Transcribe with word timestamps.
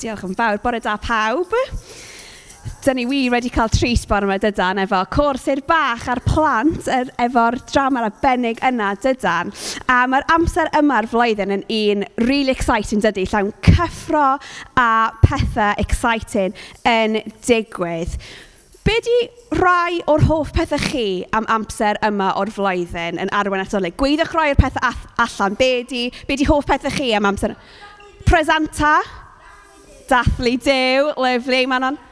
Diolch 0.00 0.26
yn 0.26 0.36
fawr. 0.36 0.60
Bore 0.62 0.80
da 0.84 0.96
pawb. 1.00 1.54
Dyna 2.82 2.94
ni 2.94 3.04
wir 3.06 3.30
wedi 3.34 3.50
cael 3.50 3.70
tris 3.70 4.04
bore 4.06 4.26
yma 4.26 4.36
dydan 4.42 4.78
efo 4.82 5.00
cwrs 5.10 5.46
i'r 5.50 5.62
bach 5.66 6.06
a'r 6.10 6.20
plant 6.26 6.88
er, 6.90 7.08
efo'r 7.22 7.56
drama 7.70 8.04
arbennig 8.06 8.62
yna 8.66 8.92
dydan. 9.02 9.52
A 9.90 10.04
mae'r 10.10 10.26
amser 10.34 10.70
yma'r 10.78 11.08
flwyddyn 11.10 11.54
yn 11.56 11.64
un 11.66 12.04
really 12.26 12.54
exciting 12.54 13.02
dydy, 13.02 13.26
llawn 13.30 13.52
cyffro 13.66 14.36
a 14.78 14.88
pethau 15.22 15.74
exciting 15.82 16.54
yn 16.86 17.20
digwydd. 17.46 18.18
Be 18.86 19.00
di 19.02 19.18
rai 19.58 19.98
o'r 20.06 20.22
hoff 20.28 20.52
pethau 20.54 20.78
chi 20.78 21.08
am 21.34 21.46
amser 21.50 21.98
yma 22.06 22.32
o'r 22.38 22.54
flwyddyn 22.54 23.18
yn 23.18 23.34
arwain 23.34 23.66
atolig? 23.66 23.98
Gweidwch 23.98 24.34
rai 24.38 24.52
o'r 24.52 24.62
pethau 24.62 24.94
allan. 25.26 25.58
Be 25.58 25.70
di, 25.90 26.06
be 26.26 26.38
di 26.38 26.46
hoff 26.46 26.70
pethau 26.70 26.94
chi 26.94 27.10
am 27.18 27.26
amser? 27.26 27.58
Presenta? 28.26 29.00
dathlu 30.10 30.56
dew, 30.62 31.14
lyflu, 31.16 31.64
mae 31.66 31.80
hwnna'n 31.80 32.04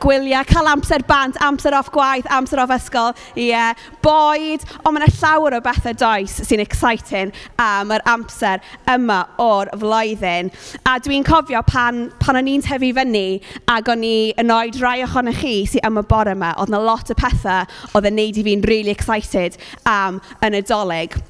gwyliau, 0.00 0.44
cael 0.48 0.68
amser 0.70 1.02
bant, 1.08 1.36
amser 1.44 1.74
off 1.76 1.90
gwaith, 1.92 2.28
amser 2.32 2.60
off 2.62 2.72
ysgol, 2.72 3.12
ie, 3.34 3.50
yeah. 3.50 3.76
boed. 4.04 4.64
Ond 4.84 4.96
mae 4.96 5.02
yna 5.02 5.10
llawer 5.18 5.58
o 5.58 5.60
bethau 5.64 5.96
does 6.00 6.38
sy'n 6.48 6.62
exciting 6.64 7.32
am 7.60 7.92
yr 7.94 8.04
amser 8.08 8.64
yma 8.90 9.20
o'r 9.42 9.72
flwyddyn. 9.80 10.48
A 10.88 10.96
dwi'n 11.04 11.26
cofio 11.26 11.62
pan, 11.68 12.06
pan 12.22 12.40
o'n 12.40 12.48
i'n 12.48 12.64
tefu 12.64 12.92
fyny 12.96 13.26
ac 13.70 13.90
o'n 13.92 14.06
i 14.06 14.14
yn 14.40 14.54
oed 14.54 14.80
rai 14.80 15.00
ohonych 15.04 15.42
chi 15.44 15.56
sy'n 15.68 15.84
am 15.90 16.00
y 16.00 16.06
bore 16.14 16.36
yma, 16.36 16.54
oedd 16.56 16.72
yna 16.72 16.80
lot 16.86 17.12
o 17.12 17.18
pethau 17.18 17.68
oedd 17.92 18.08
yn 18.08 18.16
neud 18.20 18.40
i 18.40 18.46
fi'n 18.48 18.64
really 18.70 18.94
excited 18.94 19.60
am 19.84 20.22
yn 20.46 20.56
y 20.56 20.64
doleg 20.64 21.20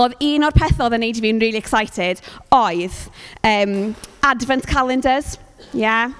oedd 0.00 0.18
un 0.18 0.46
o'r 0.46 0.56
pethau 0.56 0.88
oedd 0.88 0.98
yn 0.98 1.04
neud 1.06 1.20
i 1.20 1.24
fi'n 1.24 1.40
really 1.42 1.60
excited 1.60 2.22
oedd 2.54 3.00
um, 3.46 3.94
advent 4.26 4.66
calendars. 4.66 5.38
Yeah. 5.74 6.12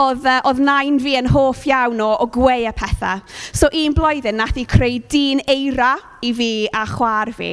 Oedd, 0.00 0.24
uh, 0.26 0.40
oedd 0.48 0.60
nain 0.62 0.98
fi 1.02 1.16
yn 1.18 1.28
hoff 1.30 1.64
iawn 1.68 2.00
o, 2.02 2.12
o 2.22 2.26
gweu 2.32 2.66
y 2.66 2.72
pethau. 2.74 3.22
So 3.52 3.70
un 3.74 3.94
blwyddyn 3.96 4.38
nath 4.40 4.58
i 4.58 4.66
creu 4.68 5.00
dyn 5.12 5.42
eira 5.50 5.94
i 6.24 6.32
fi 6.36 6.50
a 6.72 6.84
chwar 6.88 7.32
fi. 7.36 7.50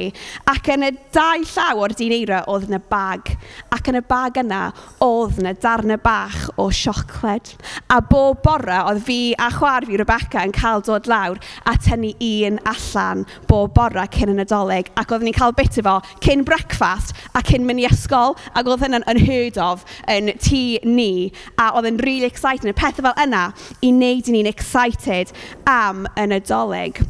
Ac 0.50 0.70
yn 0.74 0.86
y 0.86 0.90
dau 1.14 1.44
llaw 1.44 1.82
o'r 1.84 1.94
dyn 1.96 2.14
eira 2.16 2.40
oedd 2.50 2.66
yna 2.68 2.80
bag. 2.90 3.34
Ac 3.74 3.90
yn 3.90 3.98
y 3.98 4.02
bag 4.08 4.38
yna 4.40 4.60
oedd 5.04 5.40
yna 5.42 5.54
darnau 5.60 6.00
bach 6.02 6.48
o 6.60 6.68
siocled. 6.74 7.54
A 7.92 8.00
bob 8.00 8.42
bore 8.44 8.80
oedd 8.90 9.02
fi 9.06 9.18
a 9.38 9.50
chwar 9.54 9.86
fi 9.88 9.98
Rebecca 10.00 10.44
yn 10.46 10.54
cael 10.56 10.84
dod 10.86 11.08
lawr 11.10 11.40
a 11.68 11.76
tynnu 11.80 12.14
un 12.24 12.60
allan 12.70 13.24
bob 13.50 13.74
bore 13.76 14.06
cyn 14.14 14.32
y 14.32 14.38
nadolig. 14.38 14.90
Ac 15.00 15.12
oedden 15.12 15.28
ni'n 15.30 15.38
cael 15.38 15.56
bit 15.56 15.80
efo 15.80 15.98
cyn 16.24 16.44
breakfast 16.46 17.14
a 17.34 17.42
cyn 17.44 17.66
mynd 17.68 17.84
i 17.84 17.88
ysgol. 17.90 18.38
Ac 18.54 18.68
oedd 18.68 18.86
hynny'n 18.86 19.08
unheard 19.10 19.60
of 19.60 19.84
yn 20.10 20.32
tŷ 20.38 20.64
ni. 20.88 21.32
A 21.58 21.72
oedd 21.74 21.90
yn 21.92 22.00
really 22.04 22.30
exciting. 22.30 22.72
Y 22.72 22.78
pethau 22.78 23.08
fel 23.08 23.26
yna 23.26 23.48
i 23.80 23.92
wneud 23.92 24.30
i 24.30 24.38
ni'n 24.38 24.50
excited 24.50 25.34
am 25.70 26.08
y 26.16 26.28
nadolig. 26.30 27.04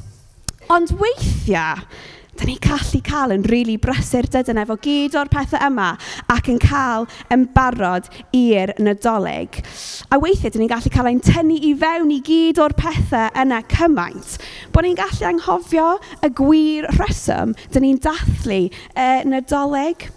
Ond 0.73 0.95
weithiau, 0.97 1.83
dan 2.39 2.49
ni'n 2.49 2.61
gallu 2.65 3.01
cael 3.05 3.35
yn 3.35 3.43
rili 3.51 3.75
brysur 3.79 4.25
dydyn 4.33 4.63
efo 4.63 4.79
gyd 4.81 5.13
o'r 5.21 5.29
pethau 5.29 5.61
yma 5.67 5.91
ac 6.33 6.49
yn 6.49 6.57
cael 6.63 7.05
yn 7.35 7.45
barod 7.53 8.09
i'r 8.35 8.73
nadolig. 8.81 9.61
A 10.09 10.17
weithiau, 10.23 10.55
dyn 10.55 10.65
ni'n 10.65 10.73
gallu 10.73 10.93
cael 10.95 11.11
ein 11.11 11.21
tynnu 11.25 11.61
i 11.69 11.75
fewn 11.85 12.15
i 12.17 12.19
gyd 12.25 12.63
o'r 12.65 12.77
pethau 12.81 13.29
yna 13.45 13.61
cymaint, 13.75 14.39
bod 14.73 14.89
ni'n 14.89 14.99
gallu 15.03 15.29
anghofio 15.35 15.89
y 16.25 16.33
gwir 16.41 16.89
rheswm 16.97 17.53
dyn 17.75 17.85
ni'n 17.85 18.03
dathlu 18.09 18.63
y 18.73 19.09
nadolig. 19.29 20.09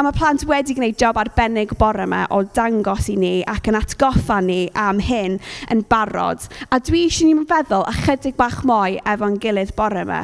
A 0.00 0.02
mae 0.06 0.16
plant 0.16 0.46
wedi 0.48 0.72
gwneud 0.72 0.96
job 0.96 1.18
arbennig 1.20 1.74
bore 1.76 2.06
yma 2.06 2.22
o 2.32 2.38
dangos 2.56 3.10
i 3.12 3.18
ni 3.20 3.32
ac 3.52 3.66
yn 3.68 3.76
atgoffa 3.76 4.38
ni 4.40 4.70
am 4.72 5.02
hyn 5.04 5.34
yn 5.74 5.82
barod. 5.92 6.46
A 6.72 6.78
dwi 6.80 7.02
eisiau 7.04 7.28
ni'n 7.28 7.42
feddwl 7.50 7.84
ychydig 7.90 8.38
bach 8.38 8.62
mwy 8.64 8.96
efo'n 9.12 9.36
gilydd 9.42 9.74
bore 9.76 10.06
yma 10.06 10.22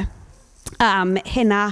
am 0.80 1.12
hynna 1.28 1.66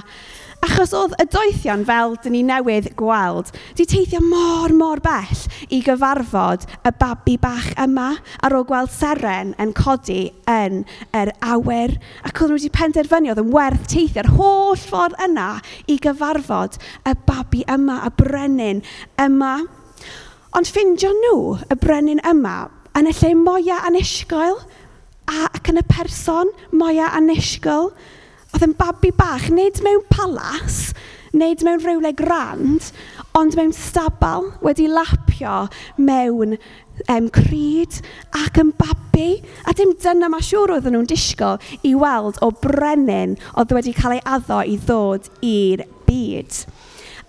Achos 0.65 0.95
oedd 0.97 1.11
y 1.21 1.25
doethion, 1.29 1.83
fel 1.85 2.15
dyn 2.23 2.33
ni 2.33 2.39
newydd 2.47 2.87
gweld, 2.97 3.51
di 3.77 3.85
teithio 3.85 4.17
mor, 4.23 4.71
mor 4.73 5.01
bell 5.03 5.43
i 5.69 5.77
gyfarfod 5.85 6.63
y 6.81 6.91
babi 6.97 7.35
bach 7.43 7.67
yma 7.83 8.07
ar 8.41 8.55
ôl 8.57 8.65
gweld 8.65 8.89
seren 8.89 9.51
yn 9.61 9.75
codi 9.77 10.31
yn 10.49 10.79
yr 11.13 11.29
awyr. 11.53 11.93
Ac 12.25 12.41
oedd 12.41 12.55
nhw 12.55 12.57
wedi 12.57 12.71
penderfynu 12.73 13.33
oedd 13.33 13.43
yn 13.43 13.53
werth 13.53 13.85
teithio'r 13.93 14.31
holl 14.39 14.81
ffordd 14.81 15.19
yna 15.27 15.51
i 15.85 15.99
gyfarfod 16.01 16.79
y 17.05 17.13
babi 17.29 17.61
yma, 17.75 17.99
y 18.09 18.15
brenin 18.23 18.81
yma. 19.21 19.53
Ond 20.57 20.71
ffindio 20.71 21.13
nhw 21.19 21.39
y 21.69 21.77
brenin 21.85 22.25
yma 22.25 22.57
yn 22.97 23.11
y 23.11 23.13
lle 23.19 23.35
mwyaf 23.37 23.85
anisgoel 23.91 24.57
a, 25.29 25.45
ac 25.51 25.69
yn 25.69 25.83
y 25.83 25.85
person 25.93 26.49
mwyaf 26.73 27.19
anisgoel. 27.21 27.91
Oedd 28.55 28.69
yn 28.69 28.73
babi 28.79 29.09
bach, 29.11 29.49
nid 29.51 29.81
mewn 29.83 30.05
palas, 30.07 30.93
nid 31.35 31.59
mewn 31.67 31.81
rhywle 31.83 32.13
grand, 32.15 32.85
ond 33.35 33.57
mewn 33.59 33.73
stabal 33.75 34.45
wedi 34.63 34.85
lapio 34.87 35.65
mewn 35.99 36.55
um, 37.11 37.27
cryd 37.35 37.97
ac 38.39 38.61
yn 38.63 38.71
babi. 38.79 39.41
A 39.67 39.75
dim 39.75 39.91
dyna 39.99 40.31
mae 40.31 40.45
siŵr 40.47 40.77
oedden 40.77 40.95
nhw'n 40.95 41.11
disgwyl 41.11 41.59
i 41.83 41.91
weld 41.99 42.39
o 42.39 42.53
brenin 42.63 43.35
oedd 43.59 43.75
wedi 43.75 43.91
cael 43.99 44.15
ei 44.15 44.23
addo 44.37 44.61
i 44.63 44.79
ddod 44.85 45.27
i'r 45.43 45.83
byd 46.07 46.63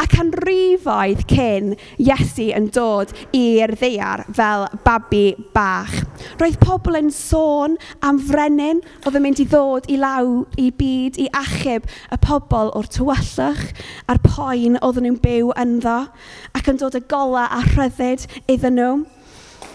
a 0.03 0.07
canrifoedd 0.11 1.23
cyn 1.31 1.75
Iesu 2.03 2.49
yn 2.57 2.69
dod 2.75 3.12
i'r 3.37 3.73
ddeiar 3.77 4.25
fel 4.37 4.67
babi 4.84 5.34
bach. 5.55 5.95
Roedd 6.41 6.59
pobl 6.62 6.99
yn 7.01 7.11
sôn 7.15 7.77
am 8.06 8.21
frenin 8.29 8.83
oedd 9.05 9.19
yn 9.19 9.27
mynd 9.27 9.43
i 9.43 9.49
ddod 9.49 9.89
i 9.93 9.99
law 10.01 10.43
i 10.61 10.69
byd 10.81 11.21
i 11.23 11.29
achub 11.41 11.87
y 11.87 12.21
pobl 12.27 12.73
o'r 12.79 12.91
tywyllwch 12.93 13.65
a'r 14.11 14.23
poen 14.27 14.81
oedden 14.81 15.09
nhw'n 15.09 15.21
byw 15.25 15.53
ynddo 15.65 15.99
ac 16.56 16.73
yn 16.73 16.81
dod 16.83 16.99
y 16.99 17.05
gola 17.11 17.47
a 17.53 17.62
rhyddid 17.73 18.29
iddyn 18.53 18.81
nhw. 18.81 18.93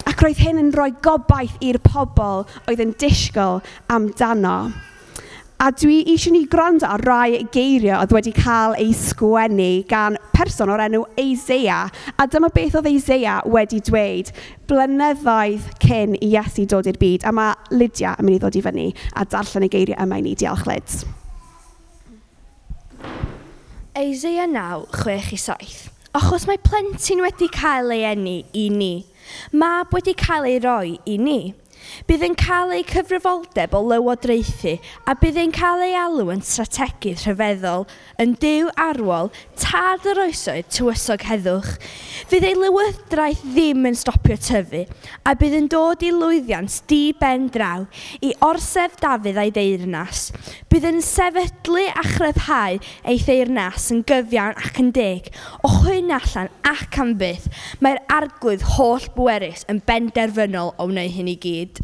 Ac 0.09 0.21
roedd 0.23 0.41
hyn 0.41 0.61
yn 0.61 0.71
rhoi 0.75 0.91
gobaith 1.05 1.57
i'r 1.65 1.81
pobl 1.85 2.47
oedd 2.67 2.81
yn 2.83 2.95
disgwyl 3.01 3.61
amdano. 3.91 4.57
A 5.61 5.67
dwi 5.69 5.99
eisiau 6.09 6.33
ni 6.33 6.47
gwrando 6.49 6.87
ar 6.89 7.03
rai 7.05 7.43
geiriau 7.53 7.99
oedd 8.01 8.13
wedi 8.15 8.31
cael 8.33 8.71
ei 8.81 8.95
sgwennu 8.97 9.83
gan 9.91 10.15
person 10.33 10.71
o'r 10.73 10.81
enw 10.87 11.03
Eisea. 11.21 11.75
A 12.17 12.25
dyma 12.25 12.49
beth 12.55 12.79
oedd 12.79 12.89
Eisea 12.89 13.35
wedi 13.45 13.77
dweud 13.85 14.31
blynyddoedd 14.71 15.67
cyn 15.85 16.17
i 16.17 16.31
Iesu 16.31 16.65
dod 16.65 16.89
i'r 16.89 16.97
byd. 16.97 17.27
A 17.29 17.35
mae 17.37 17.53
Lydia 17.77 18.15
yn 18.17 18.25
mynd 18.25 18.39
i 18.39 18.41
ddod 18.41 18.57
i 18.57 18.65
fyny 18.65 18.87
a 19.13 19.27
darllen 19.29 19.67
y 19.67 19.71
geiriau 19.77 20.01
yma 20.01 20.17
i 20.17 20.25
ni. 20.25 20.33
Diolch, 20.41 20.65
Lyd. 20.65 20.97
Eisea 24.01 24.49
9, 24.49 24.89
6 24.97 25.29
i 25.37 25.41
7. 25.45 25.79
Achos 26.17 26.49
mae 26.49 26.57
plentyn 26.57 27.21
wedi 27.21 27.53
cael 27.53 27.93
ei 27.93 28.07
enni 28.15 28.39
i 28.57 28.71
ni. 28.73 28.93
Mab 29.53 29.93
wedi 29.93 30.17
cael 30.17 30.49
ei 30.49 30.57
roi 30.65 30.97
i 31.05 31.21
ni 31.21 31.41
Bydd 32.09 32.23
yn 32.25 32.33
cael 32.39 32.71
ei 32.73 32.83
cyfrifoldeb 32.87 33.75
o 33.77 33.81
lywodraethu 33.85 34.73
a 35.07 35.13
bydd 35.21 35.37
yn 35.37 35.51
cael 35.53 35.83
ei 35.85 35.93
alw 35.99 36.31
yn 36.33 36.41
strategydd 36.45 37.21
rhyfeddol 37.27 37.85
yn 38.21 38.33
dyw 38.41 38.71
arwol 38.81 39.29
tad 39.59 40.07
yr 40.09 40.23
oesoedd 40.23 40.71
tywysog 40.73 41.25
heddwch. 41.29 41.75
Fydd 42.31 42.47
ei 42.49 42.57
lywodraeth 42.57 43.43
ddim 43.45 43.85
yn 43.91 43.99
stopio 43.99 44.39
tyfu 44.41 44.81
a 45.29 45.35
bydd 45.37 45.57
yn 45.59 45.69
dod 45.71 46.05
i 46.05 46.09
lwyddiant 46.15 46.79
di 46.89 47.01
ben 47.21 47.47
draw 47.53 47.85
i 48.25 48.33
orsef 48.49 48.97
Dafydd 49.01 49.39
a'i 49.41 49.53
deyrnas. 49.53 50.31
Bydd 50.73 50.89
yn 50.89 51.01
sefydlu 51.05 51.85
a 51.93 52.05
chryfhau 52.07 52.81
ei 53.05 53.21
theirnas 53.21 53.91
yn 53.93 54.01
gyfiawn 54.09 54.57
ac 54.57 54.81
yn 54.81 54.91
deg 54.97 55.31
o 55.61 55.71
chwyn 55.77 56.13
allan 56.17 56.51
ac 56.67 56.99
am 57.01 57.15
byth, 57.21 57.47
mae'r 57.79 58.01
arglwydd 58.17 58.67
holl 58.75 59.07
bwerus 59.15 59.67
yn 59.71 59.83
benderfynol 59.85 60.75
o 60.77 60.89
wneud 60.89 61.15
hyn 61.15 61.31
i 61.31 61.39
gyd 61.41 61.83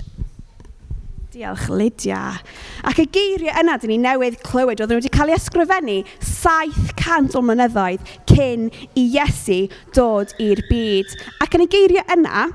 diolch 1.38 1.70
Lydia. 1.70 2.40
Ac 2.88 3.02
y 3.04 3.06
geiriau 3.14 3.62
yna 3.62 3.76
dyn 3.78 3.92
ni 3.94 3.98
newydd 4.02 4.40
clywed, 4.46 4.80
oedd 4.82 4.90
nhw 4.90 5.02
wedi 5.02 5.12
cael 5.14 5.30
ei 5.30 5.38
ysgrifennu 5.38 5.98
700 6.26 7.38
o 7.38 7.44
mynyddoedd 7.46 8.14
cyn 8.32 8.70
i 8.98 9.04
Iesu 9.06 9.60
dod 9.94 10.34
i'r 10.42 10.64
byd. 10.70 11.14
Ac 11.44 11.58
yn 11.58 11.68
y 11.68 11.70
geiriau 11.76 12.16
yna, 12.16 12.48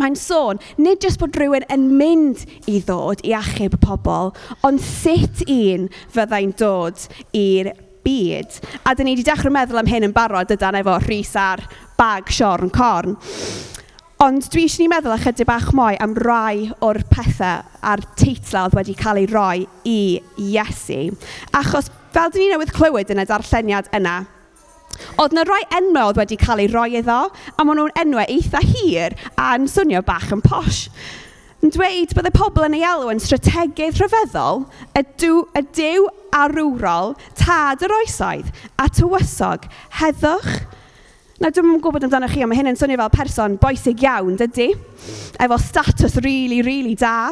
mae'n 0.00 0.16
sôn, 0.16 0.62
nid 0.80 1.04
jyst 1.04 1.20
bod 1.20 1.36
rhywun 1.36 1.68
yn 1.72 1.88
mynd 1.98 2.46
i 2.70 2.80
ddod 2.86 3.20
i 3.26 3.36
achub 3.36 3.76
y 3.76 3.82
pobl, 3.84 4.32
ond 4.64 4.80
sut 4.80 5.44
un 5.44 5.90
fyddai'n 6.16 6.56
dod 6.56 7.08
i'r 7.36 7.74
byd. 8.06 8.60
A 8.88 8.96
dyn 8.96 9.10
ni 9.10 9.18
wedi 9.18 9.28
dechrau 9.28 9.52
meddwl 9.52 9.82
am 9.82 9.92
hyn 9.92 10.08
yn 10.08 10.16
barod 10.16 10.56
ydan 10.56 10.80
efo 10.80 10.96
rhys 11.04 11.36
ar 11.36 11.68
bag 12.00 12.32
siorn 12.32 12.72
corn. 12.72 13.18
Ond 14.24 14.46
dwi 14.48 14.62
eisiau 14.64 14.86
ni 14.86 14.88
meddwl 14.88 15.12
ychydig 15.12 15.44
bach 15.44 15.66
mwy 15.76 15.98
am 16.00 16.14
rai 16.24 16.70
o'r 16.80 17.02
pethau 17.10 17.66
a'r 17.84 18.00
teitlau 18.16 18.70
oedd 18.70 18.76
wedi 18.78 18.94
cael 18.96 19.18
ei 19.20 19.26
roi 19.28 19.66
i 19.84 19.98
Iesu. 20.40 21.10
Achos 21.58 21.90
fel 22.14 22.32
dyn 22.32 22.46
ni 22.46 22.46
newydd 22.54 22.72
clywed 22.72 23.12
yn 23.12 23.20
y 23.20 23.26
darlleniad 23.28 23.90
yna, 23.98 24.14
oedd 25.20 25.36
yna 25.36 25.44
rai 25.44 25.60
enwau 25.76 26.08
oedd 26.08 26.22
wedi 26.22 26.38
cael 26.40 26.64
ei 26.64 26.70
roi 26.72 26.86
iddo, 27.02 27.18
a 27.28 27.66
maen 27.68 27.76
nhw'n 27.76 27.92
enwau 28.06 28.24
eitha 28.24 28.64
hir 28.64 29.18
a'n 29.36 29.68
swnio 29.68 30.00
bach 30.08 30.32
yn 30.32 30.40
posh. 30.46 30.86
Yn 31.60 31.76
dweud 31.76 32.16
byddai 32.16 32.32
pobl 32.38 32.64
yn 32.70 32.78
ei 32.78 32.88
alw 32.88 33.12
yn 33.12 33.20
strategedd 33.20 34.00
rhyfeddol, 34.00 34.64
y, 34.96 35.04
dw, 35.20 35.44
y 35.60 35.64
dew 35.76 36.08
arwrol, 36.40 37.18
tad 37.36 37.84
yr 37.84 37.98
oesoedd, 38.00 38.48
a 38.80 38.88
tywysog, 38.88 39.68
heddwch, 40.00 40.62
Na, 41.36 41.50
dwi'n 41.52 41.74
yn 41.74 41.80
gwybod 41.84 42.06
amdano 42.06 42.28
chi, 42.32 42.40
ond 42.40 42.48
mae 42.48 42.56
hyn 42.56 42.70
yn 42.70 42.78
swnio 42.80 42.96
fel 42.96 43.10
person 43.12 43.56
boesig 43.60 44.00
iawn, 44.06 44.38
dydy? 44.40 44.70
Efo 45.44 45.58
status 45.60 46.16
really, 46.24 46.62
really 46.64 46.94
da. 46.96 47.28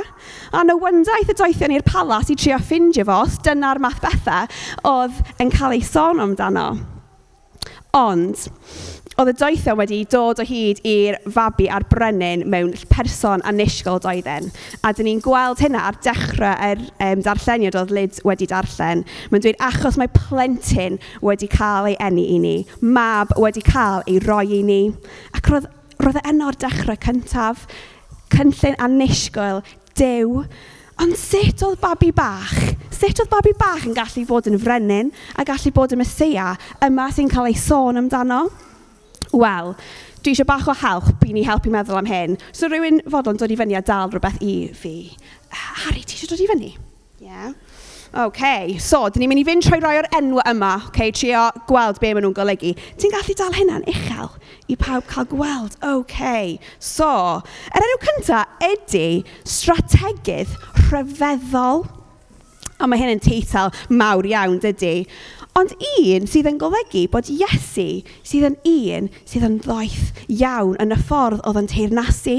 A 0.53 0.61
no 0.69 0.77
wyndaeth 0.83 1.33
y 1.33 1.37
doethion 1.39 1.73
i'r 1.73 1.87
palas 1.89 2.29
i 2.29 2.37
trio 2.37 2.59
ffindio 2.61 3.07
fo, 3.09 3.23
os 3.25 3.39
dyna'r 3.47 3.81
math 3.81 4.03
bethau 4.05 4.51
oedd 4.91 5.23
yn 5.41 5.53
cael 5.55 5.79
ei 5.79 5.81
sôn 5.89 6.21
amdano. 6.21 6.67
Ond, 7.97 8.45
Oedd 9.15 9.31
y 9.31 9.35
doethau 9.39 9.77
e 9.77 9.79
wedi 9.79 9.97
dod 10.11 10.41
o 10.43 10.45
hyd 10.47 10.81
i'r 10.91 11.21
fabi 11.31 11.69
a'r 11.71 11.85
brenin 11.87 12.41
mewn 12.51 12.73
person 12.91 13.45
anisgol 13.47 14.01
doedden. 14.03 14.49
A 14.83 14.91
dyn 14.91 15.07
ni'n 15.07 15.21
gweld 15.23 15.63
hynna 15.63 15.85
ar 15.87 16.01
dechrau 16.03 16.57
yr 16.73 16.83
um, 16.99 17.23
darlleniad 17.23 17.79
oedd 17.79 17.95
Lyd 17.95 18.19
wedi 18.27 18.49
darllen. 18.51 19.05
Mae'n 19.31 19.45
dweud 19.45 19.63
achos 19.63 20.01
mae 20.01 20.11
plentyn 20.17 20.99
wedi 21.23 21.47
cael 21.53 21.93
ei 21.93 21.97
eni 22.03 22.27
i 22.35 22.41
ni, 22.43 22.57
mab 22.83 23.31
wedi 23.39 23.63
cael 23.63 24.03
ei 24.11 24.19
roi 24.27 24.49
i 24.59 24.61
ni. 24.67 24.81
Ac 25.39 25.53
roedd, 25.53 25.71
roedd 26.03 26.19
e 26.19 26.25
y 26.25 26.33
enw'r 26.35 26.59
dechrau 26.67 26.99
cyntaf, 27.07 27.69
cynllun 28.35 28.81
anisgol, 28.83 29.63
dew, 29.95 30.43
Ond 31.03 31.17
sut 31.19 31.63
oedd 31.67 31.81
babi 31.83 32.13
bach? 32.15 32.53
Sut 32.95 33.19
oedd 33.19 33.31
babi 33.31 33.51
bach 33.59 33.83
yn 33.83 33.97
gallu 33.97 34.23
bod 34.29 34.47
yn 34.47 34.61
frenin 34.63 35.11
a 35.35 35.43
gallu 35.47 35.73
bod 35.75 35.95
yn 35.95 35.99
mysia 35.99 36.53
yma 36.87 37.09
sy'n 37.11 37.31
cael 37.33 37.51
ei 37.51 37.59
sôn 37.59 37.99
amdano? 37.99 38.45
wel, 39.41 39.75
dwi 40.23 40.35
eisiau 40.35 40.49
bach 40.49 40.69
o 40.71 40.77
help 40.81 41.25
i 41.27 41.35
ni 41.37 41.45
helpu 41.47 41.73
meddwl 41.73 42.01
am 42.01 42.11
hyn. 42.11 42.39
So 42.53 42.71
rhywun 42.71 43.03
fodlon 43.11 43.41
dod 43.41 43.53
i 43.53 43.59
fyny 43.61 43.77
a 43.79 43.85
dal 43.85 44.13
rhywbeth 44.13 44.43
i 44.45 44.55
fi. 44.77 44.97
Harry, 45.85 46.05
ti 46.05 46.19
eisiau 46.19 46.35
dod 46.35 46.45
i 46.45 46.51
fyny? 46.53 46.75
Ie. 46.75 47.29
Yeah. 47.29 47.55
OK, 48.15 48.77
so, 48.79 49.09
dyn 49.11 49.25
ni'n 49.25 49.31
mynd 49.33 49.41
i 49.41 49.45
fynd 49.49 49.65
trwy 49.67 49.81
rai 49.83 49.97
o'r 49.99 50.07
enw 50.15 50.39
yma, 50.47 50.69
OK, 50.87 51.09
trio 51.19 51.49
gweld 51.67 51.97
be 51.99 52.13
maen 52.15 52.23
nhw'n 52.23 52.37
golygu. 52.37 52.71
Ti'n 53.03 53.11
gallu 53.11 53.35
dal 53.41 53.57
hynna'n 53.57 53.87
uchel 53.91 54.29
i 54.71 54.77
pawb 54.79 55.09
cael 55.11 55.27
gweld? 55.33 55.75
OK, 55.83 56.21
so, 56.79 57.09
yr 57.75 57.87
enw 57.89 57.99
cyntaf 58.05 58.63
ydy 58.69 59.25
strategedd 59.43 60.55
rhyfeddol. 60.85 61.83
A 62.79 62.87
mae 62.87 63.03
hyn 63.03 63.17
yn 63.17 63.25
teitl 63.25 63.75
mawr 63.91 64.31
iawn, 64.31 64.61
dydy. 64.63 65.09
Ond 65.55 65.71
un 65.79 66.25
sydd 66.27 66.49
yn 66.51 66.57
golygu 66.59 67.05
bod 67.13 67.29
Iesu 67.31 68.03
sydd 68.27 68.47
yn 68.49 68.57
un 68.67 69.05
sydd 69.23 69.45
yn 69.47 69.61
ddoeth 69.63 70.25
iawn 70.35 70.75
yn 70.83 70.91
y 70.91 70.99
ffordd 70.99 71.45
oedd 71.47 71.61
yn 71.61 71.69
teirnasu. 71.71 72.35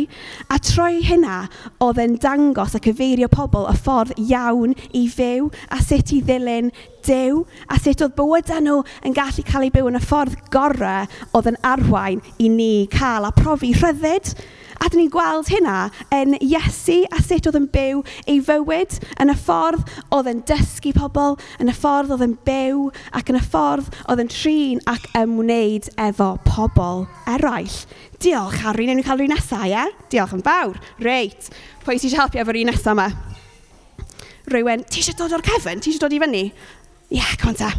A 0.52 0.58
troi 0.60 1.00
hynna, 1.08 1.46
oedd 1.80 2.02
yn 2.04 2.18
dangos 2.20 2.76
a 2.76 2.82
cyfeirio 2.84 3.30
pobl 3.32 3.70
y 3.72 3.78
ffordd 3.80 4.20
iawn 4.20 4.76
i 4.92 5.06
fyw 5.14 5.48
a 5.72 5.80
sut 5.80 6.12
i 6.12 6.20
ddilyn 6.28 6.74
dew 7.08 7.46
a 7.72 7.80
sut 7.80 8.04
oedd 8.04 8.18
bywydau 8.20 8.60
nhw 8.66 8.82
yn 9.08 9.16
gallu 9.16 9.48
cael 9.48 9.70
eu 9.70 9.74
byw 9.78 9.90
yn 9.94 10.02
y 10.02 10.04
ffordd 10.04 10.36
gorau 10.52 11.08
oedd 11.38 11.50
yn 11.54 11.62
arwain 11.72 12.20
i 12.36 12.52
ni 12.52 12.74
cael 12.92 13.30
a 13.30 13.32
profi 13.40 13.72
rhyddid 13.80 14.36
A 14.86 14.90
dyn 14.94 15.00
ni'n 15.02 15.10
gweld 15.10 15.48
hynna 15.50 15.88
yn 16.14 16.36
Iesu 16.46 17.00
a 17.10 17.18
sut 17.26 17.48
oedd 17.50 17.56
yn 17.58 17.64
byw 17.74 18.04
ei 18.30 18.36
fywyd, 18.46 19.00
yn 19.24 19.32
y 19.34 19.36
ffordd 19.40 19.82
oedd 20.14 20.28
yn 20.30 20.44
dysgu 20.46 20.92
pobl, 20.94 21.40
yn 21.58 21.72
y 21.72 21.74
ffordd 21.74 22.12
oedd 22.14 22.22
yn 22.22 22.36
byw 22.46 22.84
ac 23.18 23.32
yn 23.34 23.40
y 23.40 23.42
ffordd 23.42 23.90
oedd 24.06 24.22
yn 24.22 24.30
trin 24.30 24.84
ac 24.92 25.08
ymwneud 25.18 25.90
efo 26.06 26.28
pobl 26.46 27.08
eraill. 27.34 27.80
Diolch, 28.22 28.60
Harry. 28.62 28.86
Newn 28.86 29.02
ni 29.02 29.06
cael 29.08 29.18
rhywun 29.24 29.34
nesaf, 29.34 29.66
ie? 29.66 29.88
Diolch 30.14 30.36
yn 30.38 30.46
fawr. 30.46 30.78
Reit. 31.02 31.50
Pwy 31.82 31.98
sy'n 32.04 32.20
helpu 32.20 32.44
efo'r 32.44 32.62
un 32.62 32.70
nesaf 32.70 32.94
yma? 32.94 33.08
Rwy'n, 34.54 34.86
ti 34.86 35.02
eisiau 35.02 35.18
dod 35.24 35.34
o'r 35.40 35.46
cefn? 35.50 35.82
Ti 35.82 35.90
eisiau 35.90 36.06
dod 36.06 36.14
i 36.14 36.22
fyny? 36.22 36.44
Ie, 36.46 37.18
yeah, 37.18 37.34
come 37.42 37.56
on 37.56 37.60
ta 37.64 37.74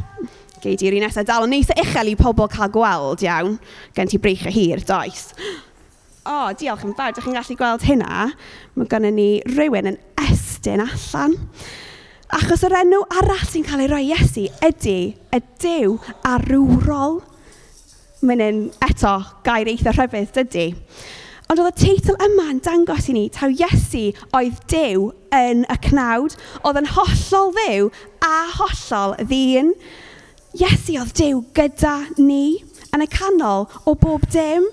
gei 0.66 0.74
di'r 0.80 0.96
un 0.98 1.04
nesaf 1.06 1.26
dal 1.28 1.44
yn 1.46 1.54
eitha 1.54 1.76
uchel 1.78 2.10
i 2.10 2.16
pobl 2.18 2.48
cael 2.50 2.72
gweld 2.74 3.22
iawn, 3.22 3.54
gen 3.94 4.10
ti 4.10 4.18
breich 4.18 4.42
y 4.50 4.54
hir, 4.56 4.82
does 4.88 5.28
o, 6.26 6.38
diolch 6.58 6.84
yn 6.86 6.94
fawr, 6.98 7.14
ydych 7.14 7.26
chi'n 7.26 7.36
gallu 7.38 7.56
gweld 7.58 7.86
hynna? 7.86 8.28
Mae 8.76 8.88
gennym 8.90 9.18
ni 9.18 9.28
rhywun 9.48 9.92
yn 9.92 9.98
estyn 10.26 10.82
allan. 10.84 11.36
Achos 12.36 12.64
yr 12.66 12.74
enw 12.80 13.04
arall 13.20 13.44
sy'n 13.46 13.64
cael 13.66 13.84
ei 13.84 13.90
roi 13.92 14.02
Iesu 14.08 14.48
ydy 14.66 14.98
y 15.34 15.40
dew 15.62 15.94
arwrol. 16.26 17.20
Mae'n 18.26 18.42
un 18.42 18.58
eto 18.82 19.12
gair 19.46 19.70
eitha 19.70 19.94
rhyfedd, 19.94 20.32
dydy. 20.34 20.66
Ond 21.46 21.62
oedd 21.62 21.76
y 21.76 21.84
teitl 21.84 22.16
yma 22.26 22.48
yn 22.50 22.58
dangos 22.66 23.06
i 23.06 23.14
ni 23.14 23.28
taw 23.30 23.52
Iesu 23.54 24.08
oedd 24.34 24.58
dew 24.72 25.12
yn 25.36 25.62
y 25.70 25.78
cnawd, 25.86 26.34
oedd 26.66 26.80
yn 26.82 26.90
hollol 26.96 27.54
ddew 27.54 27.90
a 28.26 28.34
hollol 28.56 29.14
ddyn. 29.30 29.70
Iesu 30.58 30.98
oedd 30.98 31.14
dew 31.14 31.44
gyda 31.54 32.00
ni 32.18 32.58
yn 32.90 33.06
y 33.06 33.10
canol 33.12 33.68
o 33.86 33.94
bob 33.94 34.26
dim. 34.34 34.66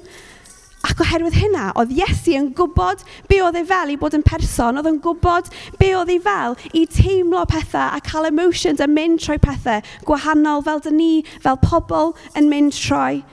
Ac 0.84 1.00
oherwydd 1.00 1.38
hynna, 1.40 1.70
oedd 1.80 1.94
Iesu 1.96 2.34
yn 2.36 2.50
gwybod 2.58 3.06
be 3.30 3.38
oedd 3.40 3.56
ei 3.56 3.68
fel 3.70 3.94
i 3.94 3.96
bod 4.00 4.18
yn 4.18 4.26
person, 4.28 4.76
oedd 4.76 4.90
yn 4.90 4.98
gwybod 5.06 5.48
be 5.80 5.94
oedd 5.96 6.12
ei 6.12 6.20
fel 6.26 6.58
i 6.76 6.82
teimlo 6.92 7.46
pethau 7.48 7.96
a 7.96 8.02
cael 8.04 8.28
emotions 8.28 8.84
a 8.84 8.88
mynd 8.92 9.24
trwy 9.24 9.40
pethau 9.46 9.80
gwahanol 10.10 10.66
fel 10.66 10.84
dyn 10.84 11.00
ni, 11.00 11.14
fel 11.46 11.62
pobl 11.64 12.12
yn 12.36 12.52
mynd 12.52 12.76
trwy. 12.76 13.24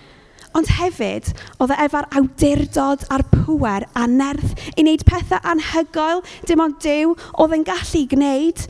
Ond 0.54 0.70
hefyd, 0.78 1.32
oedd 1.58 1.74
e 1.74 1.80
efo'r 1.88 2.08
awdurdod 2.20 3.04
a'r 3.10 3.26
pŵer 3.34 3.88
a 3.98 4.06
nerth 4.10 4.54
i 4.76 4.84
wneud 4.84 5.04
pethau 5.10 5.42
anhygoel, 5.50 6.24
dim 6.46 6.62
ond 6.62 6.78
dew 6.86 7.16
oedd 7.34 7.58
yn 7.58 7.66
gallu 7.66 8.06
gwneud. 8.14 8.64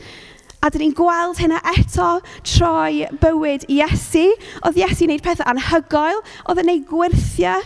A 0.61 0.69
dyn 0.73 0.87
ni'n 0.87 0.97
gweld 0.97 1.41
hynna 1.41 1.61
eto 1.71 2.11
trwy 2.45 3.07
bywyd 3.21 3.69
Iesu. 3.69 4.27
Oedd 4.65 4.77
Iesu'n 4.77 5.07
gwneud 5.09 5.25
pethau 5.25 5.53
anhygoel, 5.53 6.21
oedd 6.45 6.61
yn 6.61 6.69
gwneud 6.69 6.85
gwirthiau, 6.91 7.65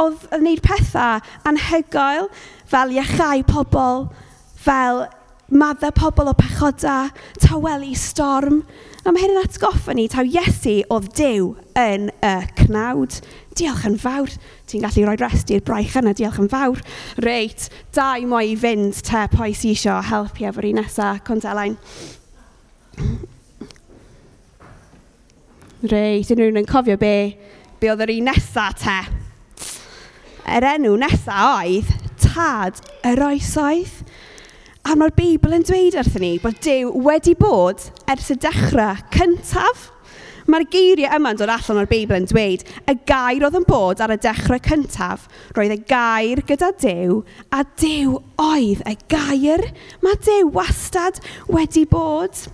oedd 0.00 0.26
yn 0.30 0.42
gwneud 0.42 0.62
pethau 0.64 1.20
anhygoel, 1.48 2.28
fel 2.68 2.92
iachau 2.96 3.44
pobl, 3.48 4.08
fel 4.66 5.06
maddau 5.48 5.94
pobl 5.94 6.28
o 6.28 6.34
pechoda, 6.36 7.10
tawelu 7.40 7.94
storm. 7.96 8.62
A 9.06 9.12
mae 9.14 9.22
hyn 9.22 9.36
yn 9.36 9.44
atgoffa 9.44 9.94
ni 9.94 10.08
taw 10.10 10.26
Iesu 10.26 10.80
oedd 10.90 11.12
Dyw 11.14 11.52
yn 11.78 12.08
y 12.26 12.32
cnawd. 12.58 13.20
Diolch 13.56 13.84
yn 13.86 13.94
fawr. 14.02 14.32
Ti'n 14.66 14.82
gallu 14.82 15.04
rhoi 15.06 15.20
rest 15.20 15.52
i'r 15.54 15.62
braich 15.64 15.94
yna, 15.96 16.12
diolch 16.18 16.40
yn 16.42 16.50
fawr. 16.50 16.82
Reit, 17.22 17.68
dau 17.94 18.18
i 18.18 18.26
moi 18.28 18.50
i 18.50 18.56
fynd 18.58 18.98
te 19.06 19.22
poes 19.32 19.62
isio 19.64 20.00
helpu 20.10 20.48
efo'r 20.50 20.66
un 20.72 20.80
nesaf, 20.82 21.22
Condelain. 21.28 21.78
Reit, 25.86 26.34
unrhyw 26.34 26.50
un 26.50 26.64
yn 26.64 26.68
cofio 26.68 26.98
be, 26.98 27.14
be 27.78 27.92
oedd 27.92 28.02
yr 28.08 28.16
un 28.18 28.28
nesaf 28.32 28.82
te 28.82 28.98
yr 30.46 30.66
enw 30.76 30.94
nesaf 31.00 31.42
oedd 31.62 31.90
Tad 32.22 32.78
yr 33.06 33.22
Oesoedd. 33.26 34.00
A 34.86 34.94
mae'r 34.94 35.14
Beibl 35.16 35.56
yn 35.56 35.64
dweud 35.66 35.96
wrthyn 35.98 36.22
ni 36.22 36.32
bod 36.38 36.60
Dyw 36.62 36.92
wedi 37.02 37.34
bod 37.38 37.88
ers 38.12 38.30
y 38.30 38.36
dechrau 38.38 39.00
cyntaf. 39.14 39.88
Mae'r 40.46 40.66
geiriau 40.70 41.18
yma'n 41.18 41.40
dod 41.40 41.50
allan 41.50 41.80
o'r 41.82 41.88
Beibl 41.90 42.20
yn 42.20 42.28
dweud, 42.30 42.62
y 42.86 42.94
gair 43.08 43.42
oedd 43.48 43.58
yn 43.58 43.66
bod 43.66 44.02
ar 44.04 44.14
y 44.14 44.18
dechrau 44.22 44.62
cyntaf, 44.62 45.24
roedd 45.56 45.74
y 45.74 45.80
gair 45.90 46.44
gyda 46.46 46.70
Dyw, 46.78 47.18
a 47.50 47.64
Dyw 47.82 48.14
oedd 48.44 48.84
y 48.86 48.94
gair. 49.10 49.64
Mae 50.06 50.20
Dyw 50.22 50.52
wastad 50.54 51.18
wedi 51.50 51.82
bod. 51.90 52.46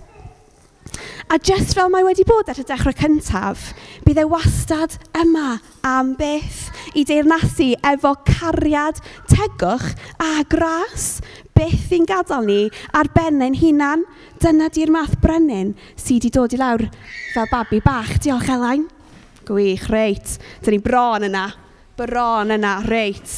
A 1.31 1.39
just 1.39 1.73
fel 1.73 1.89
mae 1.89 2.03
wedi 2.05 2.25
bod 2.27 2.49
ar 2.51 2.59
y 2.59 2.65
dechrau 2.67 2.93
cyntaf, 2.97 3.71
bydd 4.05 4.19
e 4.21 4.25
wastad 4.29 4.97
yma 5.17 5.57
am 5.87 6.13
byth 6.19 6.67
i 6.99 7.05
deyrnasu 7.07 7.71
efo 7.89 8.13
cariad 8.27 8.99
tegwch 9.31 9.93
a 10.21 10.43
gras. 10.49 11.21
byth 11.53 11.91
i'n 11.93 12.05
gadael 12.09 12.45
ni 12.47 12.61
ar 12.97 13.09
benen 13.13 13.55
hunan. 13.57 14.05
Dyna 14.41 14.69
di'r 14.73 14.91
math 14.91 15.19
brenin 15.21 15.73
sydd 15.95 16.25
wedi 16.25 16.31
dod 16.33 16.53
i 16.55 16.59
lawr 16.59 16.87
fel 17.33 17.49
babi 17.51 17.79
bach. 17.83 18.17
Diolch, 18.23 18.49
Elain. 18.49 18.87
Gwych, 19.47 19.89
reit. 19.91 20.37
Dyna 20.63 20.77
ni 20.77 20.81
bron 20.83 21.27
yna. 21.29 21.45
Bron 21.97 22.55
yna, 22.55 22.79
reit. 22.89 23.35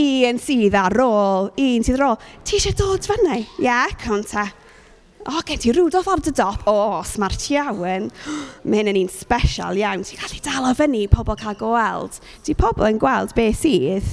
Un 0.00 0.40
sydd 0.40 0.76
ar 0.78 0.96
ôl, 1.04 1.52
un 1.52 1.84
sydd 1.84 2.00
ar 2.00 2.06
ôl. 2.12 2.24
Ti 2.42 2.56
eisiau 2.56 2.78
dod 2.80 3.08
fan 3.08 3.28
Ie, 3.36 3.68
yeah, 3.68 3.92
come 4.00 4.24
o, 5.28 5.42
gen 5.46 5.60
ti 5.60 5.72
Rudolf 5.76 6.08
ar 6.08 6.22
dy 6.24 6.32
dop, 6.36 6.64
o, 6.70 7.00
smart 7.06 7.44
iawn, 7.52 8.08
mae 8.68 8.80
hyn 8.80 8.92
yn 8.94 9.00
un 9.02 9.10
special 9.12 9.78
iawn, 9.78 10.04
ti'n 10.06 10.20
gallu 10.22 10.40
dal 10.44 10.68
o 10.70 10.74
fyny, 10.78 11.04
pobl 11.12 11.36
cael 11.40 11.58
gweld. 11.60 12.20
Di 12.46 12.56
pobl 12.58 12.88
yn 12.88 13.00
gweld 13.02 13.34
be 13.36 13.50
sydd. 13.56 14.08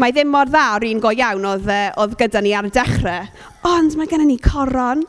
Mae 0.00 0.14
ddim 0.14 0.30
mor 0.32 0.48
dda 0.48 0.68
o'r 0.76 0.86
un 0.88 1.02
go 1.02 1.12
iawn 1.12 1.48
oedd, 1.50 1.68
oedd 2.00 2.16
gyda 2.20 2.40
ni 2.44 2.54
ar 2.56 2.68
y 2.68 2.72
dechrau, 2.72 3.26
ond 3.68 3.98
mae 3.98 4.08
gennym 4.10 4.30
ni 4.30 4.38
coron. 4.40 5.04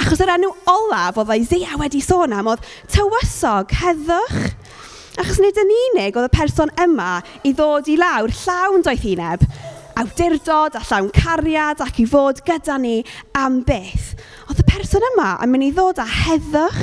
Achos 0.00 0.22
yr 0.22 0.30
enw 0.36 0.52
olaf 0.70 1.18
oedd 1.18 1.34
Isaiah 1.34 1.74
wedi 1.80 2.00
sôn 2.04 2.32
am 2.36 2.48
oedd 2.52 2.62
tywysog, 2.94 3.74
heddwch, 3.82 4.54
Achos 5.16 5.38
nid 5.40 5.56
yn 5.56 5.70
unig 5.72 6.16
oedd 6.18 6.26
y 6.28 6.32
person 6.34 6.68
yma 6.82 7.22
i 7.48 7.54
ddod 7.56 7.86
i 7.88 7.94
lawr 7.96 8.28
llawn 8.36 8.82
doeth 8.84 9.06
uneb, 9.08 9.46
awdurdod 10.00 10.76
a 10.76 10.82
llawn 10.84 11.12
cariad 11.16 11.80
ac 11.84 12.00
i 12.02 12.06
fod 12.08 12.42
gyda 12.46 12.76
ni 12.80 12.98
am 13.36 13.62
byth. 13.66 14.12
Oedd 14.48 14.60
y 14.62 14.66
person 14.68 15.06
yma 15.12 15.30
yn 15.44 15.52
mynd 15.52 15.68
i 15.68 15.72
ddod 15.76 16.02
â 16.02 16.06
heddwch 16.26 16.82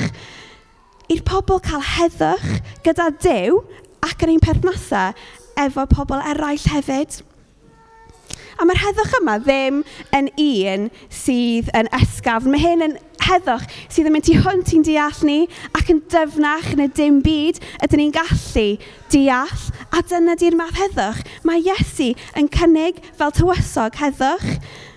i'r 1.14 1.22
pobl 1.28 1.62
cael 1.64 1.84
heddwch 1.94 2.50
gyda 2.86 3.12
Dyw 3.24 3.62
ac 4.04 4.26
yn 4.26 4.36
ein 4.36 4.44
perthnasau 4.44 5.14
efo 5.62 5.86
pobl 5.92 6.24
eraill 6.34 6.72
hefyd. 6.74 7.22
A 8.58 8.66
mae'r 8.66 8.82
heddwch 8.84 9.16
yma 9.20 9.38
ddim 9.42 9.82
yn 10.16 10.30
un 10.40 10.90
sydd 11.14 11.72
yn 11.78 11.90
ysgafn. 11.98 12.52
Mae 12.54 12.62
hyn 12.62 12.86
yn 12.86 12.98
heddwch 13.24 13.66
sydd 13.88 14.10
yn 14.10 14.16
mynd 14.16 14.30
i 14.32 14.38
hwnt 14.42 14.74
i'n 14.76 14.86
deall 14.86 15.24
ni 15.28 15.40
ac 15.78 15.90
yn 15.94 16.04
dyfnach 16.12 16.74
yn 16.76 16.86
y 16.86 16.90
dim 16.98 17.22
byd 17.26 17.62
ydyn 17.86 18.04
ni'n 18.04 18.16
gallu 18.16 18.68
deall. 19.14 19.66
A 19.94 20.02
dyna 20.02 20.34
di'r 20.34 20.56
math 20.58 20.80
heddwch. 20.80 21.20
Mae 21.46 21.62
Iesu 21.62 22.16
yn 22.40 22.48
cynnig 22.50 22.98
fel 23.14 23.30
tywysog 23.38 24.00
heddwch. 24.00 24.56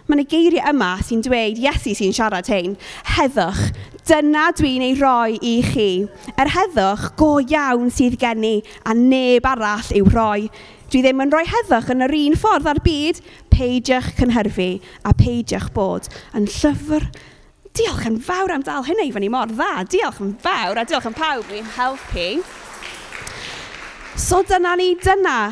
Mae'n 0.08 0.22
geiriau 0.30 0.70
yma 0.70 0.94
sy'n 1.04 1.20
dweud, 1.26 1.60
Iesu 1.60 1.92
sy'n 1.98 2.14
siarad 2.16 2.48
hyn, 2.48 2.78
heddwch, 3.16 3.74
dyna 4.08 4.46
dwi'n 4.56 4.86
ei 4.86 4.94
roi 4.96 5.36
i 5.44 5.52
chi. 5.66 5.88
Yr 6.32 6.46
er 6.46 6.52
heddwch 6.54 7.10
go 7.20 7.28
iawn 7.44 7.92
sydd 7.92 8.16
gen 8.22 8.46
i, 8.48 8.54
a 8.88 8.96
neb 8.96 9.44
arall 9.50 9.92
i'w 9.98 10.08
roi. 10.14 10.48
Dwi 10.88 11.04
ddim 11.04 11.20
yn 11.26 11.34
rhoi 11.34 11.44
heddwch 11.50 11.92
yn 11.92 12.06
yr 12.06 12.16
un 12.22 12.40
ffordd 12.40 12.72
ar 12.72 12.80
byd, 12.86 13.20
peidiwch 13.52 14.14
cynhyrfu 14.16 14.70
a 15.04 15.12
peidiwch 15.18 15.72
bod 15.76 16.08
yn 16.32 16.48
llyfr 16.48 17.10
diolch 17.76 18.06
yn 18.08 18.22
fawr 18.24 18.54
am 18.54 18.64
dal 18.64 18.86
hynna 18.88 19.04
i 19.04 19.12
fyny 19.12 19.28
mor 19.28 19.52
dda. 19.52 19.84
Diolch 19.92 20.22
yn 20.24 20.38
fawr 20.40 20.80
a 20.80 20.88
diolch 20.88 21.10
yn 21.12 21.20
pawb 21.20 21.52
i'n 21.52 21.74
helpu. 21.76 22.30
So 24.16 24.38
dyna 24.48 24.72
ni, 24.80 24.94
dyna 24.96 25.50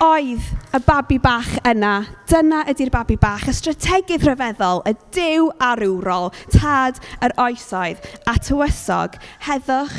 oedd 0.00 0.44
y 0.72 0.78
babi 0.86 1.18
bach 1.20 1.50
yna. 1.68 1.98
Dyna 2.30 2.62
ydy'r 2.72 2.88
babi 2.94 3.18
bach, 3.20 3.44
y 3.44 3.52
strategedd 3.52 4.24
rhyfeddol, 4.24 4.80
y 4.88 4.94
dew 5.12 5.50
arwrol, 5.60 6.30
tad 6.54 6.96
yr 7.20 7.34
oesoedd 7.44 8.00
a 8.24 8.38
tywysog. 8.40 9.18
Heddwch, 9.44 9.98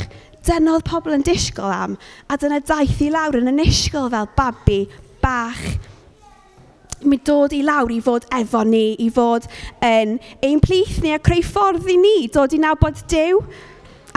dyna 0.50 0.74
oedd 0.80 0.88
pobl 0.90 1.14
yn 1.14 1.28
disgwyl 1.28 1.76
am, 1.76 1.94
a 2.26 2.40
dyna 2.42 2.58
daeth 2.66 3.04
i 3.06 3.12
lawr 3.14 3.38
yn 3.44 3.54
y 3.54 3.68
fel 3.70 4.32
babi 4.34 4.80
bach 5.22 5.62
mi 7.06 7.20
dod 7.22 7.54
i 7.54 7.62
lawr 7.62 7.92
i 7.94 8.02
fod 8.02 8.26
efo 8.34 8.64
ni, 8.66 8.96
i 8.98 9.12
fod 9.14 9.46
yn 9.86 10.18
ein 10.42 10.60
plith 10.64 11.04
ni 11.04 11.14
a 11.14 11.22
creu 11.22 11.46
ffordd 11.46 11.86
i 11.86 12.02
ni, 12.02 12.18
dod 12.34 12.54
i 12.58 12.58
nabod 12.58 13.06
Dyw, 13.12 13.44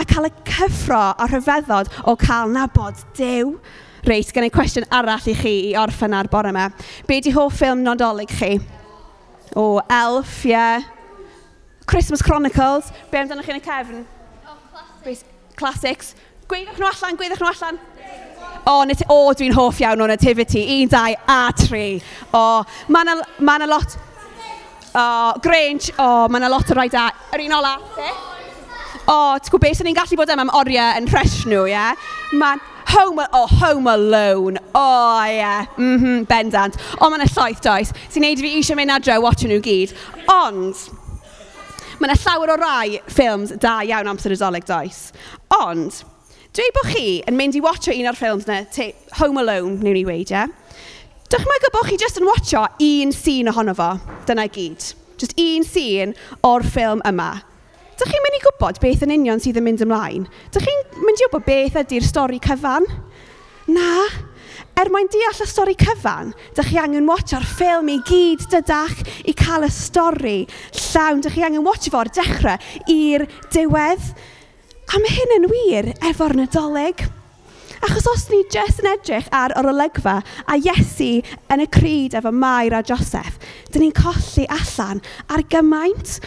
cael 0.09 0.29
y 0.29 0.33
cyffro 0.49 1.03
a 1.13 1.29
rhyfeddod 1.29 1.93
o 2.09 2.17
cael 2.19 2.53
nabod 2.55 3.05
Dyw. 3.19 3.55
Reit, 4.09 4.31
gen 4.33 4.47
i 4.47 4.51
cwestiwn 4.55 4.87
arall 4.95 5.27
i 5.29 5.35
chi 5.37 5.55
i 5.71 5.75
orffen 5.79 6.15
ar 6.17 6.29
bore 6.33 6.53
yma. 6.53 6.69
Be 7.09 7.21
di 7.21 7.33
hoff 7.35 7.59
ffilm 7.59 7.83
nodolig 7.85 8.31
chi? 8.33 8.57
O, 9.57 9.81
Elf, 9.91 10.45
ie. 10.47 10.55
Yeah. 10.55 10.87
Christmas 11.89 12.23
Chronicles. 12.23 12.93
Be 13.11 13.19
amdano 13.19 13.43
chi 13.43 13.55
yn 13.55 13.61
y 13.61 13.65
cefn? 13.65 14.05
Oh, 14.47 14.57
classics. 14.71 15.25
Classics. 15.57 16.15
Gweidwch 16.49 16.79
nhw 16.81 16.89
allan, 16.91 17.17
gweidwch 17.21 17.43
nhw 17.43 17.51
allan. 17.51 17.81
O, 18.69 18.83
nid, 18.89 19.03
o 19.09 19.19
dwi'n 19.33 19.57
hoff 19.57 19.81
iawn 19.81 20.05
o 20.05 20.09
nativity. 20.09 20.67
Un, 20.79 20.93
dau, 20.93 21.17
a 21.29 21.41
tri. 21.57 21.99
O, 22.37 22.45
mae 22.93 23.09
yna 23.09 23.19
ma, 23.41 23.59
lot... 23.67 23.97
O, 24.93 25.05
Grange. 25.45 25.95
O, 25.97 26.11
mae 26.29 26.45
yna 26.45 26.53
lot 26.53 26.73
o 26.73 26.77
rai 26.77 26.91
da. 26.93 27.09
Yr 27.33 27.49
un 27.49 27.61
ola 27.63 27.79
o, 29.09 29.17
ti'n 29.41 29.53
gwybod 29.53 29.65
beth, 29.65 29.81
ni'n 29.87 29.97
gallu 29.97 30.19
bod 30.21 30.33
yma 30.35 30.45
am 30.47 30.53
oriau 30.59 30.99
yn 31.01 31.09
rhesh 31.11 31.41
nhw, 31.49 31.65
ie? 31.69 31.73
Yeah? 31.73 32.11
Mae'n 32.37 32.61
home, 32.93 33.25
oh, 33.33 33.47
home 33.61 33.91
alone, 33.93 34.61
o 34.73 34.83
oh, 34.83 35.25
ie, 35.25 35.39
yeah. 35.39 35.67
mm 35.77 35.99
-hmm, 35.99 36.29
bendant. 36.29 36.79
O, 37.01 37.09
mae'n 37.09 37.25
y 37.25 37.31
llaeth 37.33 37.65
does, 37.65 37.93
sy'n 38.13 38.25
neud 38.25 38.45
fi 38.45 38.55
eisiau 38.59 38.79
mynd 38.79 38.95
adre 38.95 39.19
watch 39.25 39.47
nhw 39.49 39.61
gyd. 39.65 39.97
Ond, 40.33 40.85
mae 41.99 42.11
yna 42.11 42.21
llawer 42.23 42.55
o 42.55 42.61
rai 42.61 43.01
ffilms 43.09 43.57
da 43.65 43.81
iawn 43.89 44.13
amser 44.13 44.37
isolig 44.37 44.69
does. 44.69 45.09
Ond, 45.57 46.05
dweud 46.57 46.77
bod 46.77 46.93
chi 46.93 47.09
yn 47.29 47.37
mynd 47.41 47.59
i 47.59 47.65
watcho 47.65 47.97
un 47.97 48.13
o'r 48.13 48.19
ffilms 48.19 48.49
na, 48.49 48.63
Home 49.19 49.41
Alone, 49.41 49.81
newn 49.83 49.97
ni 49.97 50.05
weid, 50.05 50.31
ie? 50.31 50.45
Yeah? 50.45 50.57
Dych 51.29 51.45
chi'n 51.45 51.73
bod 51.75 51.85
chi 51.85 51.97
jyst 52.01 52.17
yn 52.17 52.25
watcho 52.25 52.63
un 52.81 53.11
sîn 53.13 53.51
ohono 53.51 53.75
fo, 53.77 53.91
dyna 54.29 54.47
gyd. 54.49 54.95
Just 55.21 55.35
un 55.37 55.67
sîn 55.67 56.15
o'r 56.47 56.65
ffilm 56.65 57.03
yma. 57.09 57.43
Dych 57.99 58.13
chi'n 58.13 58.23
mynd 58.23 58.37
i 58.37 58.43
gwybod 58.45 58.77
beth 58.79 59.01
yn 59.03 59.13
union 59.17 59.41
sydd 59.43 59.57
yn 59.59 59.65
mynd 59.67 59.81
ymlaen? 59.83 60.27
Dych 60.55 60.63
chi'n 60.63 61.03
mynd 61.03 61.19
i 61.19 61.25
gwybod 61.25 61.47
beth 61.49 61.79
ydy'r 61.81 62.05
stori 62.07 62.39
cyfan? 62.45 62.85
Na. 63.75 64.05
Er 64.79 64.87
mwyn 64.95 65.09
deall 65.11 65.41
y 65.43 65.47
stori 65.51 65.75
cyfan, 65.75 66.31
dych 66.55 66.69
chi 66.71 66.79
angen 66.79 67.09
watcho'r 67.11 67.43
ffilm 67.57 67.89
i 67.91 67.97
gyd 68.07 68.45
dydach 68.53 69.01
i 69.27 69.35
cael 69.35 69.67
y 69.67 69.71
stori 69.75 70.37
llawn. 70.79 71.25
Dych 71.25 71.35
chi 71.35 71.43
angen 71.43 71.67
watcho 71.67 71.91
fo'r 71.91 72.11
dechrau 72.15 72.55
i'r 72.95 73.25
diwedd. 73.51 74.13
A 74.95 75.01
mae 75.03 75.17
hyn 75.17 75.35
yn 75.41 75.49
wir 75.51 75.89
efo'r 76.13 76.37
nadolig. 76.39 77.03
Achos 77.83 78.07
os 78.11 78.29
ni 78.31 78.45
jyst 78.55 78.79
yn 78.85 78.93
edrych 78.93 79.27
ar 79.35 79.57
yr 79.59 79.73
olygfa 79.73 80.21
a 80.23 80.59
Iesu 80.59 81.17
yn 81.51 81.63
y 81.63 81.67
cryd 81.75 82.15
efo 82.19 82.31
Mair 82.35 82.79
a 82.79 82.85
Joseph, 82.87 83.43
dyn 83.75 83.89
ni'n 83.89 83.99
colli 83.99 84.47
allan 84.55 85.03
ar 85.35 85.43
gymaint 85.51 86.21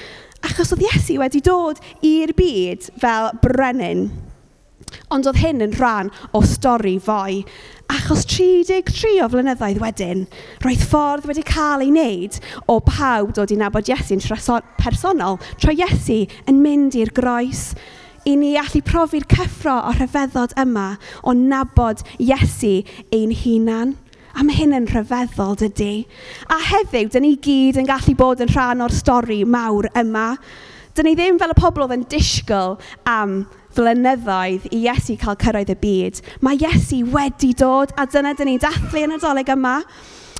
Achos 0.48 0.74
oedd 0.74 0.84
Iesu 0.88 1.20
wedi 1.22 1.42
dod 1.46 1.80
i'r 2.06 2.34
byd 2.38 2.90
fel 3.02 3.32
brenin. 3.44 4.10
Ond 5.14 5.28
oedd 5.30 5.40
hyn 5.40 5.64
yn 5.64 5.76
rhan 5.78 6.10
o 6.36 6.42
stori 6.48 6.98
fwy. 7.04 7.42
Achos 7.92 8.24
33 8.32 9.18
o 9.24 9.28
flynyddoedd 9.32 9.82
wedyn, 9.84 10.26
roedd 10.64 10.84
ffordd 10.88 11.28
wedi 11.28 11.44
cael 11.48 11.84
ei 11.84 11.92
wneud 11.92 12.38
o 12.72 12.78
pawb 12.88 13.34
dod 13.36 13.52
i 13.52 13.58
nabod 13.60 13.92
Iesu'n 13.92 14.24
personol 14.80 15.40
trwy 15.60 15.82
Iesu 15.82 16.22
yn 16.48 16.62
mynd 16.64 16.96
i'r 16.96 17.12
groes 17.16 17.72
i 18.26 18.36
ni 18.38 18.54
allu 18.60 18.84
profi'r 18.86 19.26
cyffro 19.30 19.76
o 19.90 19.92
rhyfeddod 19.98 20.56
yma 20.62 20.94
o 21.26 21.34
nabod 21.38 22.04
Iesu 22.22 22.82
ein 23.12 23.36
hunan. 23.44 23.96
A 24.36 24.44
mae 24.48 24.56
hyn 24.56 24.76
yn 24.78 24.88
rhyfeddol, 24.90 25.58
dydy. 25.60 26.06
A 26.52 26.60
heddiw, 26.72 27.10
dyn 27.12 27.26
ni 27.28 27.34
gyd 27.44 27.80
yn 27.82 27.90
gallu 27.90 28.16
bod 28.20 28.44
yn 28.44 28.52
rhan 28.54 28.84
o'r 28.86 28.94
stori 28.96 29.42
mawr 29.44 29.90
yma. 30.00 30.36
Dyn 30.96 31.08
ni 31.08 31.16
ddim 31.16 31.40
fel 31.40 31.54
y 31.54 31.58
pobl 31.60 31.86
oedd 31.86 31.96
yn 31.96 32.08
disgwyl 32.12 32.78
am 33.08 33.44
flynyddoedd 33.76 34.66
i 34.72 34.82
Iesu 34.86 35.18
cael 35.20 35.38
cyrraedd 35.40 35.72
y 35.72 35.78
byd. 35.84 36.24
Mae 36.44 36.60
Iesu 36.60 37.04
wedi 37.14 37.54
dod, 37.58 37.94
a 37.96 38.08
dyna 38.08 38.34
dyn 38.36 38.52
ni'n 38.52 38.64
dathlu 38.64 39.06
yn 39.06 39.16
y 39.16 39.20
doleg 39.22 39.52
yma. 39.56 39.78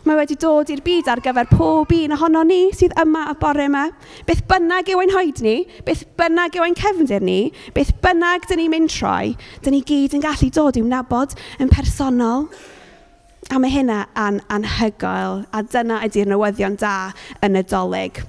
Mae 0.02 0.18
wedi 0.18 0.34
dod 0.42 0.72
i'r 0.74 0.82
byd 0.82 1.12
ar 1.14 1.20
gyfer 1.22 1.50
pob 1.52 1.92
un 1.94 2.16
ohono 2.16 2.42
ni 2.48 2.72
sydd 2.74 2.96
yma 3.00 3.28
y 3.30 3.36
bore 3.40 3.68
yma. 3.70 3.86
Beth 4.26 4.42
bynnag 4.50 4.90
yw 4.90 5.04
ein 5.04 5.14
hoed 5.14 5.44
ni, 5.46 5.56
beth 5.86 6.02
bynnag 6.18 6.58
yw 6.58 6.66
ein 6.66 6.78
cefndir 6.80 7.22
ni, 7.22 7.40
beth 7.76 7.94
bynnag 8.02 8.48
dyn 8.50 8.64
ni'n 8.64 8.74
mynd 8.74 8.94
troi, 8.96 9.36
dyn 9.62 9.78
ni 9.78 9.84
gyd 9.86 10.18
yn 10.18 10.24
gallu 10.26 10.50
dod 10.58 10.80
i'w 10.82 10.88
nabod 10.90 11.38
yn 11.62 11.70
personol. 11.70 12.48
A 13.52 13.58
mae 13.60 13.68
hynna 13.68 14.06
an 14.16 14.38
anhygoel, 14.48 15.42
a 15.52 15.60
dyna 15.68 15.98
ydy'r 16.06 16.30
newyddion 16.32 16.78
da 16.80 17.12
yn 17.44 17.60
y 17.60 17.64
dolyg. 17.68 18.22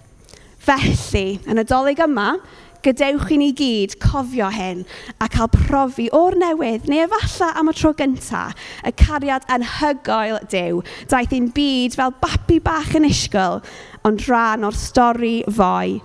Felly, 0.59 1.37
yn 1.47 1.62
y 1.62 1.64
dolyg 1.71 2.02
yma, 2.02 2.25
gadewch 2.83 3.31
i 3.31 3.38
ni 3.38 3.52
gyd 3.55 3.95
cofio 4.02 4.49
hyn 4.50 4.83
a 5.23 5.29
cael 5.31 5.52
profi 5.55 6.09
o'r 6.19 6.35
newydd, 6.43 6.91
neu 6.91 7.05
efallai 7.05 7.52
am 7.61 7.71
y 7.71 7.76
tro 7.79 7.93
gyntaf, 8.00 8.59
y 8.83 8.91
cariad 8.99 9.47
anhygoel 9.47 10.41
Dyw. 10.50 10.83
Daeth 11.14 11.38
i'n 11.38 11.52
byd 11.55 11.95
fel 12.00 12.17
babi 12.25 12.59
bach 12.67 12.91
yn 12.99 13.07
isgol, 13.07 13.62
ond 14.02 14.26
rhan 14.26 14.67
o'r 14.67 14.75
stori 14.75 15.37
foi 15.47 16.00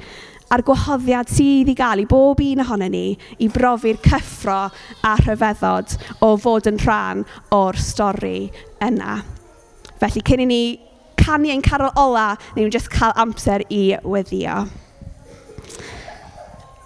a'r 0.54 0.64
gwahoddiad 0.68 1.30
sydd 1.32 1.72
i 1.72 1.76
gael 1.78 2.04
i 2.04 2.08
bob 2.08 2.42
un 2.44 2.64
ohono 2.64 2.88
ni 2.92 3.06
i 3.44 3.50
brofi'r 3.52 4.00
cyffro 4.06 4.60
a 5.04 5.14
rhyfeddod 5.20 5.96
o 6.24 6.34
fod 6.40 6.70
yn 6.72 6.80
rhan 6.84 7.26
o'r 7.56 7.80
stori 7.82 8.48
yna. 8.84 9.20
Felly, 10.00 10.24
cyn 10.24 10.44
i 10.46 10.48
ni 10.48 10.62
canu 11.20 11.52
ein 11.52 11.64
carol 11.66 11.92
ola, 12.00 12.36
neu 12.56 12.68
nhw 12.68 12.76
jyst 12.78 12.92
cael 12.94 13.16
amser 13.20 13.66
i 13.74 13.98
weddio. 14.08 14.62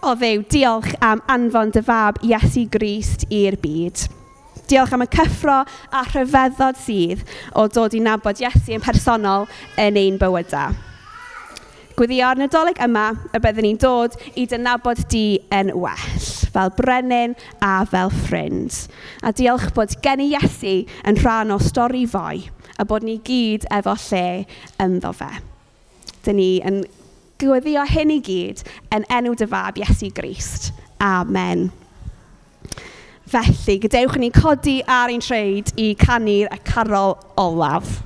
O 0.02 0.16
ddew, 0.18 0.42
diolch 0.50 0.96
am 1.06 1.22
anfon 1.30 1.74
dy 1.76 1.84
fab 1.86 2.18
Iesu 2.26 2.66
Grist 2.74 3.28
i'r 3.30 3.60
byd. 3.62 4.08
Diolch 4.72 4.96
am 4.96 5.06
y 5.06 5.10
cyffro 5.14 5.60
a 5.68 6.06
rhyfeddod 6.08 6.80
sydd 6.82 7.22
o 7.54 7.68
dod 7.70 7.94
i 7.94 8.02
nabod 8.02 8.42
Iesu 8.42 8.74
yn 8.74 8.82
personol 8.82 9.46
yn 9.78 10.00
ein 10.02 10.18
bywydau 10.22 10.74
gweddïo 12.02 12.32
nadolig 12.34 12.80
yma 12.82 13.12
y 13.30 13.40
byddwn 13.44 13.66
ni'n 13.68 13.78
dod 13.78 14.16
i 14.34 14.48
dynabod 14.50 15.04
di 15.14 15.38
yn 15.54 15.68
well, 15.78 16.24
fel 16.50 16.72
brenin 16.74 17.36
a 17.62 17.84
fel 17.86 18.10
ffrind. 18.24 18.88
A 19.22 19.30
diolch 19.38 19.68
bod 19.78 19.94
gen 20.02 20.24
i 20.24 20.32
Iesu 20.32 20.80
yn 21.06 21.20
rhan 21.22 21.54
o 21.54 21.60
stori 21.62 22.08
fwy 22.10 22.48
a 22.82 22.88
bod 22.90 23.06
ni 23.06 23.20
gyd 23.22 23.70
efo 23.70 23.94
lle 24.08 24.48
ynddo 24.82 25.14
fe. 25.14 25.30
Dyn 26.26 26.42
ni 26.42 26.50
yn 26.66 26.82
gweddio 27.38 27.86
hyn 27.94 28.18
i 28.18 28.18
gyd 28.26 28.66
yn 28.98 29.06
enw 29.20 29.38
dy 29.38 29.52
fab 29.54 29.78
Iesu 29.78 30.10
Grist. 30.10 30.72
Amen. 30.98 31.68
Felly, 33.30 33.78
gadewch 33.86 34.18
ni 34.18 34.34
codi 34.34 34.80
ar 34.90 35.14
ein 35.14 35.22
treid 35.22 35.70
i 35.78 35.92
canu'r 36.02 36.50
y 36.50 36.64
carol 36.66 37.20
olaf. 37.38 38.00